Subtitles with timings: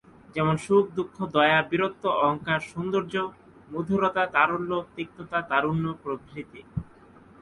[0.35, 3.15] যেমন: সুখ, দুঃখ, দয়া, বীরত্ব, অহংকার, সৌন্দর্য,
[3.69, 6.61] মধুরতা, তারল্য, তিক্ততা, তারুণ্য প্রভৃতি।